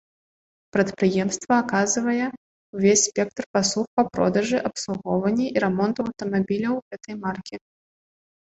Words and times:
Прадпрыемства 0.75 1.53
аказвае 1.63 2.27
ўвесь 2.75 3.05
спектр 3.09 3.43
паслуг 3.57 3.87
па 3.99 4.07
продажы, 4.15 4.57
абслугоўванні 4.71 5.45
і 5.55 5.65
рамонту 5.65 5.99
аўтамабіляў 6.09 6.75
гэтай 6.95 7.15
маркі. 7.29 7.55